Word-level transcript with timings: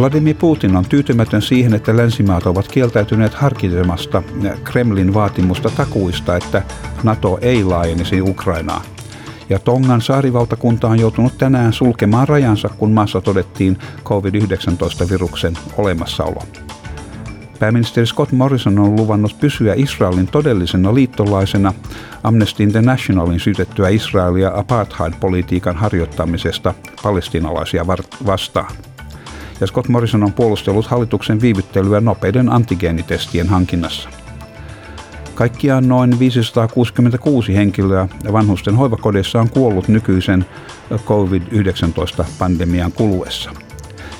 Vladimir 0.00 0.36
Putin 0.36 0.76
on 0.76 0.84
tyytymätön 0.84 1.42
siihen, 1.42 1.74
että 1.74 1.96
länsimaat 1.96 2.46
ovat 2.46 2.68
kieltäytyneet 2.68 3.34
harkitsemasta 3.34 4.22
Kremlin 4.64 5.14
vaatimusta 5.14 5.70
takuista, 5.76 6.36
että 6.36 6.62
NATO 7.02 7.38
ei 7.42 7.64
laajenisi 7.64 8.20
Ukrainaa. 8.20 8.82
Ja 9.50 9.58
Tongan 9.58 10.00
saarivaltakunta 10.00 10.88
on 10.88 11.00
joutunut 11.00 11.38
tänään 11.38 11.72
sulkemaan 11.72 12.28
rajansa, 12.28 12.68
kun 12.68 12.92
maassa 12.92 13.20
todettiin 13.20 13.78
COVID-19-viruksen 14.04 15.54
olemassaolo. 15.78 16.42
Pääministeri 17.58 18.06
Scott 18.06 18.32
Morrison 18.32 18.78
on 18.78 18.96
luvannut 18.96 19.36
pysyä 19.40 19.74
Israelin 19.76 20.26
todellisena 20.26 20.94
liittolaisena 20.94 21.72
Amnesty 22.22 22.62
Internationalin 22.62 23.40
syytettyä 23.40 23.88
Israelia 23.88 24.52
apartheid-politiikan 24.54 25.76
harjoittamisesta 25.76 26.74
palestinalaisia 27.02 27.86
vastaan 28.26 28.72
ja 29.60 29.66
Scott 29.66 29.88
Morrison 29.88 30.24
on 30.24 30.32
puolustellut 30.32 30.86
hallituksen 30.86 31.40
viivyttelyä 31.40 32.00
nopeiden 32.00 32.52
antigeenitestien 32.52 33.48
hankinnassa. 33.48 34.08
Kaikkiaan 35.34 35.88
noin 35.88 36.18
566 36.18 37.54
henkilöä 37.54 38.08
vanhusten 38.32 38.76
hoivakodeissa 38.76 39.40
on 39.40 39.50
kuollut 39.50 39.88
nykyisen 39.88 40.46
COVID-19-pandemian 41.04 42.92
kuluessa. 42.92 43.50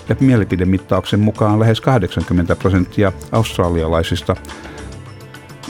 Ja 0.09 0.17
mielipidemittauksen 0.21 1.21
mukaan 1.21 1.61
lähes 1.61 1.81
80 1.81 2.57
prosenttia 2.57 3.13
australialaisista 3.33 4.37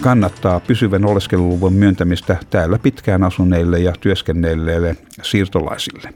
kannattaa 0.01 0.61
pysyvän 0.61 1.05
oleskeluluvun 1.05 1.73
myöntämistä 1.73 2.37
täällä 2.51 2.79
pitkään 2.79 3.23
asuneille 3.23 3.79
ja 3.79 3.93
työskennelleille 4.01 4.97
siirtolaisille. 5.23 6.15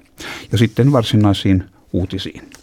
Ja 0.52 0.58
sitten 0.58 0.92
varsinaisiin 0.92 1.64
uutisiin. 1.92 2.53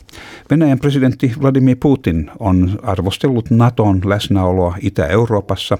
Venäjän 0.51 0.79
presidentti 0.79 1.33
Vladimir 1.41 1.77
Putin 1.79 2.31
on 2.39 2.79
arvostellut 2.83 3.49
Naton 3.49 4.01
läsnäoloa 4.05 4.75
Itä-Euroopassa 4.81 5.77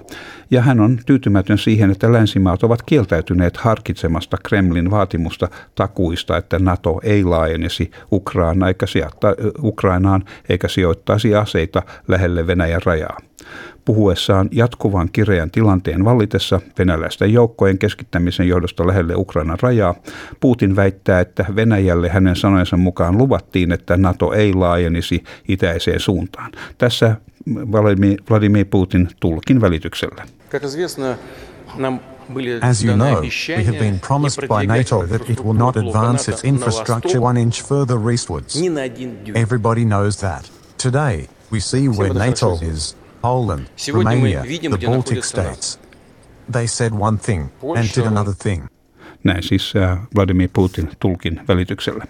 ja 0.51 0.61
hän 0.61 0.79
on 0.79 0.99
tyytymätön 1.05 1.57
siihen, 1.57 1.91
että 1.91 2.13
länsimaat 2.13 2.63
ovat 2.63 2.81
kieltäytyneet 2.81 3.57
harkitsemasta 3.57 4.37
Kremlin 4.43 4.91
vaatimusta 4.91 5.49
takuista, 5.75 6.37
että 6.37 6.59
NATO 6.59 6.99
ei 7.03 7.23
laajenisi 7.23 7.91
Ukrainaan 8.11 8.67
eikä, 8.67 8.85
Ukrainaan 9.63 10.23
eikä 10.49 10.67
sijoittaisi 10.67 11.35
aseita 11.35 11.81
lähelle 12.07 12.47
Venäjän 12.47 12.81
rajaa 12.85 13.17
puhuessaan 13.85 14.49
jatkuvan 14.51 15.09
kireän 15.11 15.51
tilanteen 15.51 16.05
vallitessa 16.05 16.61
venäläisten 16.79 17.33
joukkojen 17.33 17.77
keskittämisen 17.77 18.47
johdosta 18.47 18.87
lähelle 18.87 19.15
Ukrainan 19.15 19.57
rajaa. 19.61 19.95
Putin 20.39 20.75
väittää, 20.75 21.19
että 21.19 21.45
Venäjälle 21.55 22.09
hänen 22.09 22.35
sanojensa 22.35 22.77
mukaan 22.77 23.17
luvattiin, 23.17 23.71
että 23.71 23.97
NATO 23.97 24.33
ei 24.33 24.53
laajenisi 24.61 25.23
itäiseen 25.47 25.99
suuntaan. 25.99 26.51
Tässä 26.77 27.15
Vladimir 28.29 28.65
Putin 28.65 29.07
tulkin 29.19 29.61
välityksellä. 29.61 30.25
As 32.61 32.83
you 32.83 32.95
know, 32.95 33.21
we 33.57 33.63
have 33.63 33.79
been 33.79 33.99
promised 33.99 34.47
by 34.47 34.65
NATO 34.67 35.07
that 35.07 35.29
it 35.29 35.43
will 35.43 35.53
not 35.53 35.77
advance 35.77 36.31
its 36.31 36.43
infrastructure 36.43 37.19
one 37.19 37.41
inch 37.41 37.61
further 37.61 38.11
eastwards. 38.11 38.55
Everybody 39.35 39.85
knows 39.85 40.17
that. 40.17 40.51
Today, 40.83 41.27
we 41.51 41.59
see 41.59 41.89
where 41.89 42.13
NATO 42.13 42.57
is 42.61 42.95
Poland, 43.21 43.67
Romania, 43.93 44.43
the 44.43 44.77
Baltic 44.85 45.23
states. 45.23 45.79
They 46.53 46.67
said 46.67 46.93
one 46.93 47.17
thing 47.17 47.51
and 47.77 47.95
did 47.95 48.05
another 48.05 48.33
thing. 48.43 48.67
Näin 49.23 49.43
siis 49.43 49.73
äh, 49.75 49.99
Vladimir 50.15 50.49
Putin 50.53 50.89
tulkin 50.99 51.41
välityksellä. 51.47 52.05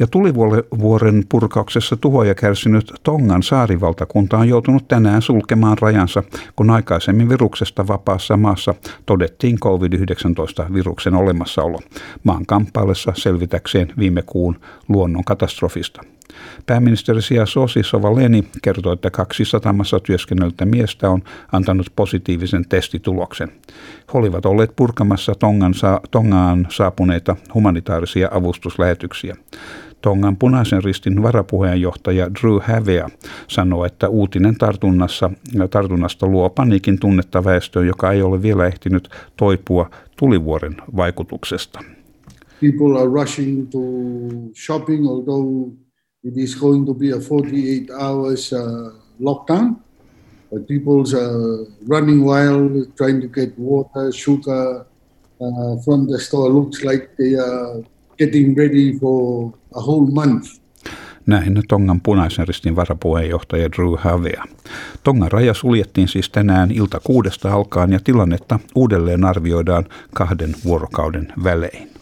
Ja 0.00 0.06
tulivuoren 0.06 1.24
purkauksessa 1.28 1.96
tuhoja 1.96 2.34
kärsinyt 2.34 2.92
Tongan 3.02 3.42
saarivaltakunta 3.42 4.38
on 4.38 4.48
joutunut 4.48 4.88
tänään 4.88 5.22
sulkemaan 5.22 5.78
rajansa, 5.78 6.22
kun 6.56 6.70
aikaisemmin 6.70 7.28
viruksesta 7.28 7.88
vapaassa 7.88 8.36
maassa 8.36 8.74
todettiin 9.06 9.58
COVID-19-viruksen 9.60 11.14
olemassaolo 11.14 11.78
maan 12.24 12.46
kamppaillessa 12.46 13.12
selvitäkseen 13.16 13.92
viime 13.98 14.22
kuun 14.22 14.60
luonnon 14.88 15.24
katastrofista. 15.24 16.02
Pääministeri 16.66 17.22
Sia 17.22 17.46
Sosi 17.46 17.82
Sovaleni 17.82 18.44
kertoi, 18.62 18.92
että 18.92 19.10
kaksi 19.10 19.44
satamassa 19.44 20.00
työskennellyttä 20.00 20.64
miestä 20.64 21.10
on 21.10 21.22
antanut 21.52 21.86
positiivisen 21.96 22.64
testituloksen. 22.68 23.48
He 24.14 24.18
olivat 24.18 24.46
olleet 24.46 24.76
purkamassa 24.76 25.34
Tongan 25.34 25.74
sa- 25.74 26.00
Tongaan 26.10 26.66
saapuneita 26.70 27.36
humanitaarisia 27.54 28.28
avustuslähetyksiä. 28.32 29.36
Tongan 30.02 30.36
punaisen 30.36 30.84
ristin 30.84 31.22
varapuheenjohtaja 31.22 32.30
Drew 32.34 32.58
Havea 32.62 33.08
sanoi, 33.48 33.86
että 33.86 34.08
uutinen 34.08 34.54
tartunnassa, 34.58 35.30
tartunnasta 35.70 36.26
luo 36.26 36.50
paniikin 36.50 37.00
tunnetta 37.00 37.44
väestöön, 37.44 37.86
joka 37.86 38.12
ei 38.12 38.22
ole 38.22 38.42
vielä 38.42 38.66
ehtinyt 38.66 39.08
toipua 39.36 39.90
tulivuoren 40.16 40.76
vaikutuksesta. 40.96 41.80
People 42.60 42.98
are 43.00 43.08
rushing 43.22 43.68
to 43.70 43.78
shopping, 44.66 45.08
although 45.08 45.72
it 46.22 46.36
is 46.36 46.54
going 46.54 46.86
to 46.86 46.94
be 46.94 47.10
a 47.10 47.20
48 47.20 47.90
hours 47.90 48.52
uh, 48.52 48.92
lockdown. 49.20 49.76
But 50.50 50.66
people's 50.66 51.14
uh, 51.14 51.64
running 51.88 52.24
wild, 52.24 52.96
trying 52.96 53.20
to 53.20 53.28
get 53.28 53.58
water, 53.58 54.12
sugar 54.12 54.86
uh, 55.40 55.76
from 55.84 56.06
the 56.08 56.18
store. 56.18 56.50
Looks 56.50 56.84
like 56.84 57.16
they 57.16 57.34
are 57.36 57.82
getting 58.18 58.56
ready 58.56 58.98
for 58.98 59.54
a 59.74 59.80
whole 59.80 60.06
month. 60.06 60.60
Näin 61.26 61.62
Tongan 61.68 62.00
punaisen 62.00 62.48
ristin 62.48 62.76
varapuheenjohtaja 62.76 63.68
Drew 63.72 63.96
Havea. 63.98 64.44
Tongan 65.04 65.32
raja 65.32 65.54
suljettiin 65.54 66.08
siis 66.08 66.30
tänään 66.30 66.70
ilta 66.70 67.00
kuudesta 67.04 67.52
alkaen 67.52 67.92
ja 67.92 68.00
tilannetta 68.04 68.58
uudelleen 68.74 69.24
arvioidaan 69.24 69.84
kahden 70.14 70.54
vuorokauden 70.64 71.32
välein. 71.44 71.99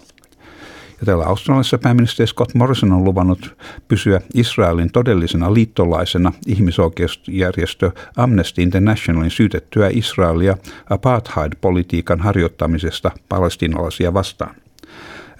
Ja 1.01 1.07
täällä 1.07 1.25
Australiassa 1.25 1.79
pääministeri 1.79 2.27
Scott 2.27 2.55
Morrison 2.55 2.93
on 2.93 3.05
luvannut 3.05 3.57
pysyä 3.89 4.21
Israelin 4.35 4.93
todellisena 4.93 5.55
liittolaisena 5.55 6.33
ihmisoikeusjärjestö 6.47 7.91
Amnesty 8.17 8.63
Internationalin 8.63 9.31
syytettyä 9.31 9.89
Israelia 9.93 10.57
apartheid-politiikan 10.91 12.21
harjoittamisesta 12.21 13.11
palestinalaisia 13.29 14.15
vastaan. 14.15 14.55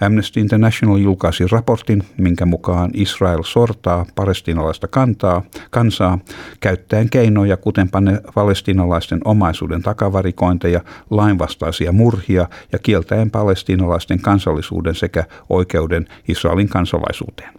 Amnesty 0.01 0.39
International 0.39 0.97
julkaisi 0.97 1.43
raportin, 1.51 2.03
minkä 2.17 2.45
mukaan 2.45 2.91
Israel 2.93 3.43
sortaa 3.43 4.05
palestinalaista 4.15 4.87
kantaa, 4.87 5.41
kansaa 5.69 6.19
käyttäen 6.59 7.09
keinoja, 7.09 7.57
kuten 7.57 7.89
palestinalaisten 8.35 9.19
omaisuuden 9.25 9.81
takavarikointeja, 9.81 10.81
lainvastaisia 11.09 11.91
murhia 11.91 12.47
ja 12.71 12.79
kieltäen 12.79 13.31
palestinalaisten 13.31 14.19
kansallisuuden 14.19 14.95
sekä 14.95 15.23
oikeuden 15.49 16.07
Israelin 16.27 16.69
kansalaisuuteen. 16.69 17.53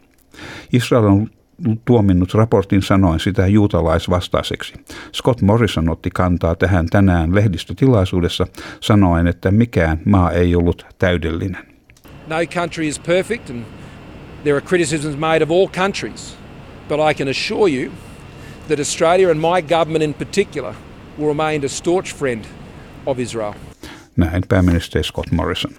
Israel 0.73 1.05
on 1.05 1.31
tuominnut 1.85 2.35
raportin 2.35 2.83
sanoen 2.83 3.21
sitä 3.21 3.47
juutalaisvastaiseksi. 3.47 4.75
Scott 5.15 5.43
Morrison 5.43 5.89
otti 5.89 6.11
kantaa 6.11 6.55
tähän 6.55 6.87
tänään 6.87 7.35
lehdistötilaisuudessa 7.35 8.47
sanoen, 8.81 9.27
että 9.27 9.51
mikään 9.51 10.01
maa 10.05 10.31
ei 10.31 10.55
ollut 10.55 10.87
täydellinen. 10.99 11.70
No 12.31 12.47
country 12.47 12.87
is 12.87 12.99
perfect, 12.99 13.51
and 13.51 13.65
there 14.45 14.55
are 14.55 14.61
criticisms 14.61 15.17
made 15.17 15.43
of 15.43 15.51
all 15.51 15.69
countries. 15.69 16.37
But 16.89 17.01
I 17.01 17.13
can 17.13 17.29
assure 17.29 17.69
you 17.69 17.91
that 18.69 18.79
Australia 18.79 19.31
and 19.31 19.41
my 19.41 19.61
government 19.61 20.05
in 20.05 20.15
particular 20.15 20.75
will 21.19 21.27
remain 21.27 21.65
a 21.65 21.69
staunch 21.69 22.13
friend 22.13 22.47
of 23.07 23.19
Israel. 23.19 23.55
Näin 24.17 24.43
pääministeri 24.49 25.05
Scott 25.05 25.33
Morrison. 25.33 25.77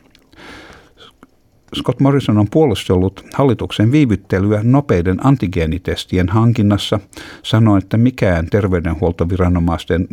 Scott 1.76 2.00
Morrison 2.00 2.38
on 2.38 2.48
puolustellut 2.52 3.26
hallituksen 3.34 3.92
viivyttelyä 3.92 4.60
nopeiden 4.64 5.26
antigeenitestien 5.26 6.30
hankinnassa, 6.30 7.00
sanoi, 7.44 7.78
että 7.78 7.98
mikään 7.98 8.48
terveydenhuoltoviranomaisten, 8.50 10.08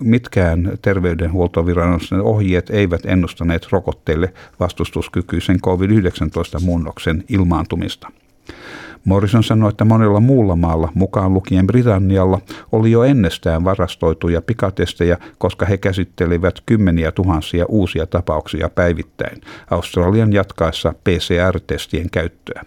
mitkään 0.00 0.78
terveydenhuoltoviranomaisten 0.82 2.20
ohjeet 2.20 2.70
eivät 2.70 3.00
ennustaneet 3.04 3.66
rokotteille 3.70 4.32
vastustuskykyisen 4.60 5.60
COVID-19-muunnoksen 5.60 7.24
ilmaantumista. 7.28 8.08
Morrison 9.04 9.44
sanoi, 9.44 9.68
että 9.68 9.84
monella 9.84 10.20
muulla 10.20 10.56
maalla, 10.56 10.92
mukaan 10.94 11.34
lukien 11.34 11.66
Britannialla, 11.66 12.40
oli 12.72 12.90
jo 12.90 13.02
ennestään 13.02 13.64
varastoituja 13.64 14.42
pikatestejä, 14.42 15.18
koska 15.38 15.66
he 15.66 15.76
käsittelivät 15.76 16.54
kymmeniä 16.66 17.12
tuhansia 17.12 17.66
uusia 17.68 18.06
tapauksia 18.06 18.68
päivittäin 18.68 19.40
Australian 19.70 20.32
jatkaessa 20.32 20.94
PCR-testien 21.04 22.10
käyttöä. 22.10 22.64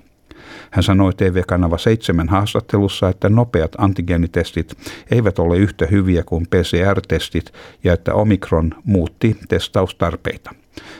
Hän 0.71 0.83
sanoi 0.83 1.13
TV-kanava 1.13 1.77
7 1.77 2.29
haastattelussa, 2.29 3.09
että 3.09 3.29
nopeat 3.29 3.71
antigeenitestit 3.77 4.73
eivät 5.11 5.39
ole 5.39 5.57
yhtä 5.57 5.85
hyviä 5.85 6.23
kuin 6.23 6.47
PCR-testit 6.47 7.53
ja 7.83 7.93
että 7.93 8.13
Omikron 8.13 8.71
muutti 8.83 9.37
testaustarpeita. 9.49 10.51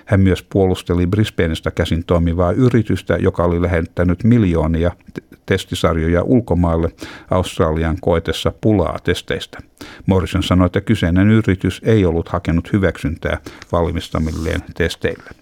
Hän 0.06 0.20
myös 0.20 0.44
puolusteli 0.44 1.08
Brisbaneista 1.08 1.72
käsin 1.72 2.04
toimivaa 2.06 2.52
yritystä, 2.52 3.16
joka 3.16 3.44
oli 3.44 3.62
lähettänyt 3.62 4.24
miljoonia 4.24 4.92
testisarjoja 5.46 6.24
ulkomaille 6.24 6.92
Australian 7.30 7.98
koetessa 8.02 8.52
pulaa 8.62 9.00
testeistä. 9.04 9.58
Morrison 10.06 10.44
sanoi, 10.44 10.66
että 10.66 10.82
kyseinen 10.82 11.32
yritys 11.32 11.82
ei 11.84 12.06
ollut 12.06 12.30
hakenut 12.30 12.74
hyväksyntää 12.74 13.38
valmistamilleen 13.72 14.62
testeille 14.78 15.41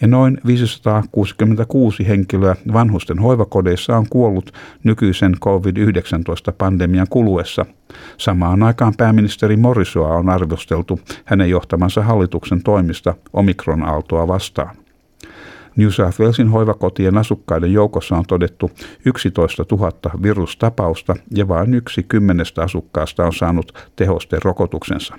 ja 0.00 0.08
noin 0.08 0.40
566 0.46 2.08
henkilöä 2.08 2.56
vanhusten 2.72 3.18
hoivakodeissa 3.18 3.96
on 3.96 4.06
kuollut 4.10 4.52
nykyisen 4.84 5.34
COVID-19-pandemian 5.40 7.06
kuluessa. 7.10 7.66
Samaan 8.16 8.62
aikaan 8.62 8.94
pääministeri 8.96 9.56
Morisoa 9.56 10.16
on 10.16 10.28
arvosteltu 10.28 11.00
hänen 11.24 11.50
johtamansa 11.50 12.02
hallituksen 12.02 12.62
toimista 12.62 13.14
omikron-aaltoa 13.32 14.28
vastaan. 14.28 14.76
New 15.76 15.88
South 15.88 16.20
Walesin 16.20 16.48
hoivakotien 16.48 17.18
asukkaiden 17.18 17.72
joukossa 17.72 18.16
on 18.16 18.24
todettu 18.28 18.70
11 19.04 19.64
000 19.72 19.90
virustapausta 20.22 21.14
ja 21.34 21.48
vain 21.48 21.74
yksi 21.74 22.02
kymmenestä 22.02 22.62
asukkaasta 22.62 23.26
on 23.26 23.32
saanut 23.32 23.90
tehosteen 23.96 24.42
rokotuksensa. 24.42 25.14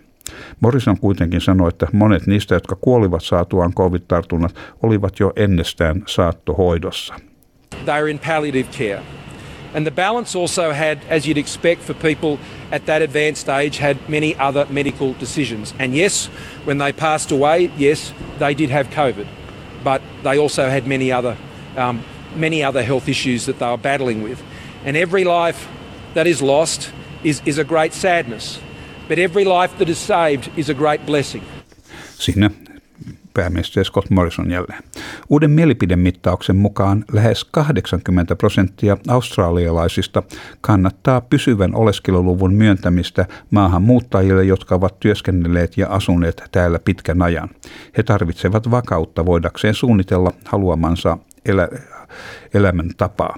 Morrison 0.59 0.99
kuitenkin 0.99 1.41
sanoi, 1.41 1.69
että 1.69 1.87
monet 1.93 2.27
niistä, 2.27 2.55
jotka 2.55 2.75
kuolivat 2.75 3.23
saatuaan 3.23 3.73
covid-tartunnat, 3.73 4.55
olivat 4.83 5.19
jo 5.19 5.33
ennestään 5.35 6.03
saattohoidossa. 6.05 7.15
They 7.85 8.09
in 8.09 8.19
palliative 8.19 8.69
care. 8.77 9.01
And 9.73 9.85
the 9.85 9.91
balance 9.91 10.39
also 10.39 10.73
had, 10.73 10.97
as 11.09 11.25
you'd 11.25 11.37
expect 11.37 11.81
for 11.81 11.95
people 11.95 12.37
at 12.71 12.85
that 12.85 13.01
advanced 13.01 13.49
age, 13.49 13.79
had 13.79 13.97
many 14.07 14.35
other 14.39 14.65
medical 14.69 15.13
decisions. 15.19 15.73
And 15.79 15.95
yes, 15.95 16.29
when 16.65 16.77
they 16.77 16.93
passed 16.93 17.31
away, 17.31 17.71
yes, 17.77 18.13
they 18.39 18.53
did 18.53 18.69
have 18.69 18.89
COVID. 18.89 19.27
But 19.83 20.01
they 20.23 20.37
also 20.37 20.69
had 20.69 20.87
many 20.87 21.11
other, 21.11 21.37
um, 21.77 22.03
many 22.35 22.63
other 22.63 22.83
health 22.83 23.07
issues 23.07 23.45
that 23.45 23.59
they 23.59 23.65
were 23.65 23.77
battling 23.77 24.23
with. 24.23 24.43
And 24.85 24.97
every 24.97 25.23
life 25.23 25.67
that 26.13 26.27
is 26.27 26.41
lost 26.41 26.91
is, 27.23 27.41
is 27.45 27.57
a 27.57 27.63
great 27.63 27.93
sadness. 27.93 28.59
But 29.11 29.19
every 29.19 29.45
life 29.45 29.75
that 29.77 29.89
is 29.89 30.07
saved 30.07 30.43
is 30.57 30.69
a 30.69 30.73
great 30.73 31.05
blessing. 31.05 31.43
Siinä 32.15 32.49
pääministeri 33.33 33.85
Scott 33.85 34.09
Morrison 34.09 34.51
jälleen. 34.51 34.83
Uuden 35.29 35.51
mielipidemittauksen 35.51 36.55
mukaan 36.55 37.05
lähes 37.11 37.43
80 37.43 38.35
prosenttia 38.35 38.97
australialaisista 39.07 40.23
kannattaa 40.61 41.21
pysyvän 41.21 41.75
oleskeluluvun 41.75 42.53
myöntämistä 42.53 43.25
maahanmuuttajille, 43.49 44.43
jotka 44.43 44.75
ovat 44.75 44.99
työskennelleet 44.99 45.77
ja 45.77 45.87
asuneet 45.89 46.43
täällä 46.51 46.79
pitkän 46.79 47.21
ajan. 47.21 47.49
He 47.97 48.03
tarvitsevat 48.03 48.71
vakautta 48.71 49.25
voidakseen 49.25 49.73
suunnitella 49.73 50.31
haluamansa 50.45 51.17
elä, 51.45 51.69
elämäntapaa. 52.53 53.37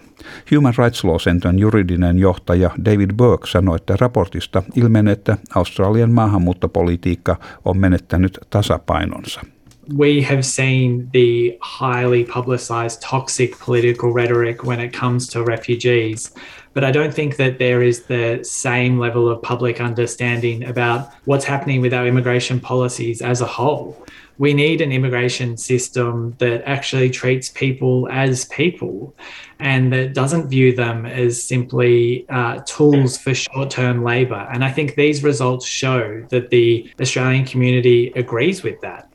Human 0.56 0.74
Rights 0.78 1.04
Law 1.04 1.18
Centern 1.18 1.60
juridinen 1.60 2.20
johtaja 2.20 2.70
David 2.86 3.10
Burke 3.18 3.48
sanoi, 3.48 3.76
että 3.76 3.96
raportista 4.00 4.64
ilmenee, 4.76 5.14
että 5.14 5.38
Australian 5.56 6.12
maahanmuuttopolitiikka 6.12 7.36
on 7.66 7.78
menettänyt 7.78 8.40
tasapainonsa. 8.50 9.42
we 9.90 10.22
have 10.22 10.44
seen 10.44 11.10
the 11.12 11.58
highly 11.62 12.24
publicized 12.26 13.02
toxic 13.02 13.60
political 13.60 14.14
rhetoric 14.14 14.64
when 14.64 14.80
it 14.80 14.94
comes 14.94 15.28
to 15.28 15.44
refugees. 15.44 16.34
But 16.74 16.84
I 16.84 16.92
don't 16.92 17.14
think 17.14 17.38
that 17.38 17.60
there 17.60 17.82
is 17.82 18.04
the 18.04 18.44
same 18.44 18.98
level 18.98 19.30
of 19.30 19.42
public 19.42 19.80
understanding 19.80 20.64
about 20.64 21.12
what's 21.26 21.46
happening 21.46 21.82
with 21.82 21.94
our 21.94 22.08
immigration 22.08 22.60
policies 22.60 23.22
as 23.22 23.42
a 23.42 23.46
whole. 23.46 24.04
We 24.40 24.54
need 24.56 24.82
an 24.82 24.92
immigration 24.92 25.58
system 25.58 26.36
that 26.40 26.64
actually 26.68 27.12
treats 27.12 27.50
people 27.50 28.10
as 28.12 28.46
people 28.46 29.16
and 29.60 29.94
that 29.94 30.14
doesn't 30.14 30.50
view 30.50 30.76
them 30.76 31.06
as 31.06 31.42
simply 31.42 32.26
uh, 32.30 32.62
tools 32.66 33.18
for 33.18 33.36
short 33.36 33.70
term 33.70 34.04
labour. 34.04 34.48
And 34.52 34.64
I 34.64 34.72
think 34.72 34.96
these 34.96 35.24
results 35.24 35.68
show 35.68 36.26
that 36.30 36.50
the 36.50 36.92
Australian 37.00 37.46
community 37.46 38.12
agrees 38.16 38.64
with 38.64 38.82
that. 38.82 39.13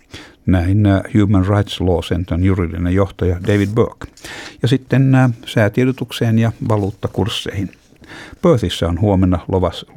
Näin 0.48 0.86
äh, 0.86 1.02
Human 1.14 1.46
Rights 1.46 1.80
Law 1.80 2.00
Centern 2.00 2.44
juridinen 2.44 2.94
johtaja 2.94 3.36
David 3.46 3.70
Burke. 3.74 4.08
Ja 4.62 4.68
sitten 4.68 5.14
äh, 5.14 5.30
säätiedotukseen 5.46 6.38
ja 6.38 6.52
valuuttakursseihin. 6.68 7.70
Perthissä 8.43 8.88
on 8.88 9.00
huomenna 9.00 9.38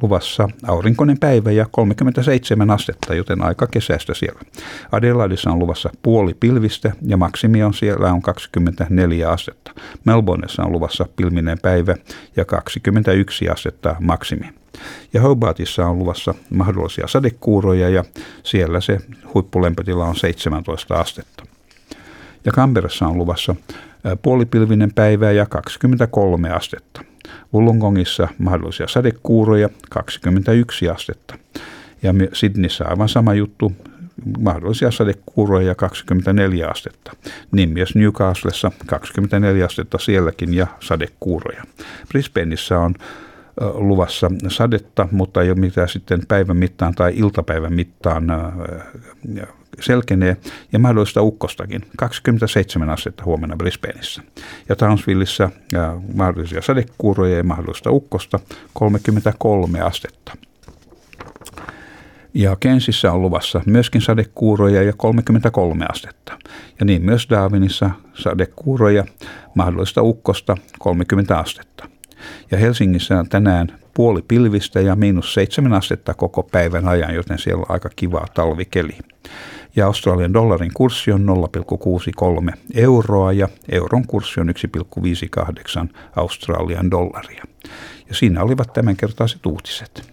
luvassa 0.02 0.48
aurinkoinen 0.68 1.18
päivä 1.18 1.50
ja 1.50 1.66
37 1.70 2.70
astetta, 2.70 3.14
joten 3.14 3.42
aika 3.42 3.66
kesästä 3.66 4.14
siellä. 4.14 4.40
Adelaidissa 4.92 5.50
on 5.50 5.58
luvassa 5.58 5.90
puoli 6.02 6.34
pilvistä 6.34 6.92
ja 7.06 7.16
maksimi 7.16 7.62
on 7.62 7.74
siellä 7.74 8.12
on 8.12 8.22
24 8.22 9.30
astetta. 9.30 9.72
Melbourneissa 10.04 10.62
on 10.62 10.72
luvassa 10.72 11.06
pilminen 11.16 11.58
päivä 11.62 11.94
ja 12.36 12.44
21 12.44 13.48
astetta 13.48 13.96
maksimi. 14.00 14.48
Ja 15.12 15.20
Hobartissa 15.20 15.86
on 15.86 15.98
luvassa 15.98 16.34
mahdollisia 16.50 17.06
sadekuuroja 17.06 17.88
ja 17.88 18.04
siellä 18.42 18.80
se 18.80 18.98
huippulämpötila 19.34 20.04
on 20.04 20.16
17 20.16 20.94
astetta. 20.94 21.44
Ja 22.44 22.52
Canberrassa 22.52 23.06
on 23.06 23.18
luvassa 23.18 23.54
puolipilvinen 24.22 24.92
päivä 24.94 25.32
ja 25.32 25.46
23 25.46 26.50
astetta. 26.50 27.04
Wollongongissa 27.54 28.28
mahdollisia 28.38 28.88
sadekuuroja 28.88 29.68
21 29.90 30.88
astetta. 30.88 31.34
Ja 32.02 32.14
Sydneyssä 32.32 32.84
aivan 32.88 33.08
sama 33.08 33.34
juttu, 33.34 33.72
mahdollisia 34.38 34.90
sadekuuroja 34.90 35.66
ja 35.66 35.74
24 35.74 36.68
astetta. 36.68 37.12
Niin 37.52 37.68
myös 37.68 37.94
Newcastlessa 37.94 38.72
24 38.86 39.64
astetta 39.64 39.98
sielläkin 39.98 40.54
ja 40.54 40.66
sadekuuroja. 40.80 41.62
Brisbaneissa 42.08 42.78
on 42.78 42.94
luvassa 43.60 44.30
sadetta, 44.48 45.08
mutta 45.10 45.42
ei 45.42 45.50
ole 45.50 45.58
mitään 45.58 45.88
sitten 45.88 46.20
päivän 46.28 46.56
mittaan 46.56 46.94
tai 46.94 47.12
iltapäivän 47.16 47.72
mittaan 47.72 48.24
selkenee 49.80 50.36
ja 50.72 50.78
mahdollista 50.78 51.22
ukkostakin. 51.22 51.80
27 51.96 52.90
astetta 52.90 53.24
huomenna 53.24 53.56
Brisbaneissa. 53.56 54.22
Ja 54.68 54.76
Townsvilleissa 54.76 55.50
mahdollisia 56.14 56.62
sadekuuroja 56.62 57.36
ja 57.36 57.44
mahdollista 57.44 57.90
ukkosta 57.90 58.40
33 58.72 59.80
astetta. 59.80 60.32
Ja 62.34 62.56
Kensissä 62.60 63.12
on 63.12 63.22
luvassa 63.22 63.60
myöskin 63.66 64.00
sadekuuroja 64.00 64.82
ja 64.82 64.92
33 64.92 65.86
astetta. 65.90 66.38
Ja 66.80 66.86
niin 66.86 67.02
myös 67.02 67.26
Darwinissa 67.30 67.90
sadekuuroja, 68.14 69.04
mahdollista 69.54 70.02
ukkosta 70.02 70.56
30 70.78 71.38
astetta. 71.38 71.88
Ja 72.50 72.58
Helsingissä 72.58 73.18
on 73.18 73.28
tänään 73.28 73.78
puoli 73.94 74.22
pilvistä 74.28 74.80
ja 74.80 74.96
miinus 74.96 75.34
seitsemän 75.34 75.72
astetta 75.72 76.14
koko 76.14 76.42
päivän 76.42 76.88
ajan, 76.88 77.14
joten 77.14 77.38
siellä 77.38 77.60
on 77.60 77.70
aika 77.70 77.90
kiva 77.96 78.26
talvikeli. 78.34 78.98
Ja 79.76 79.86
Australian 79.86 80.32
dollarin 80.32 80.70
kurssi 80.74 81.12
on 81.12 81.26
0,63 82.50 82.52
euroa 82.74 83.32
ja 83.32 83.48
euron 83.72 84.06
kurssi 84.06 84.40
on 84.40 84.48
1,58 84.48 85.88
Australian 86.16 86.90
dollaria. 86.90 87.44
Ja 88.08 88.14
siinä 88.14 88.42
olivat 88.42 88.72
tämänkertaiset 88.72 89.46
uutiset. 89.46 90.12